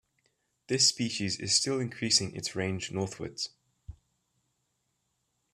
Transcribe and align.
This 0.65 0.87
species 0.89 1.39
is 1.39 1.53
still 1.53 1.79
increasing 1.79 2.35
its 2.35 2.55
range 2.55 2.91
northwards. 2.91 3.49